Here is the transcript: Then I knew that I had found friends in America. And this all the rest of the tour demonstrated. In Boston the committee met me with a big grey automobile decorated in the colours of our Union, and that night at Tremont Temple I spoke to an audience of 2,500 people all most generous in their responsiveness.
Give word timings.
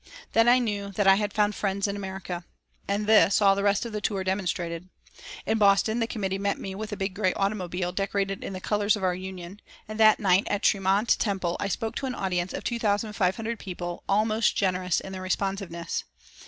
Then 0.33 0.49
I 0.49 0.57
knew 0.57 0.89
that 0.93 1.05
I 1.05 1.13
had 1.13 1.31
found 1.31 1.53
friends 1.53 1.87
in 1.87 1.95
America. 1.95 2.43
And 2.87 3.05
this 3.05 3.39
all 3.39 3.53
the 3.53 3.61
rest 3.61 3.85
of 3.85 3.91
the 3.93 4.01
tour 4.01 4.23
demonstrated. 4.23 4.89
In 5.45 5.59
Boston 5.59 5.99
the 5.99 6.07
committee 6.07 6.39
met 6.39 6.57
me 6.57 6.73
with 6.73 6.91
a 6.91 6.97
big 6.97 7.13
grey 7.13 7.33
automobile 7.35 7.91
decorated 7.91 8.43
in 8.43 8.53
the 8.53 8.59
colours 8.59 8.95
of 8.95 9.03
our 9.03 9.13
Union, 9.13 9.59
and 9.87 9.99
that 9.99 10.19
night 10.19 10.47
at 10.49 10.63
Tremont 10.63 11.19
Temple 11.19 11.55
I 11.59 11.67
spoke 11.67 11.93
to 11.97 12.07
an 12.07 12.15
audience 12.15 12.51
of 12.51 12.63
2,500 12.63 13.59
people 13.59 14.03
all 14.09 14.25
most 14.25 14.55
generous 14.55 15.01
in 15.01 15.11
their 15.11 15.21
responsiveness. 15.21 16.03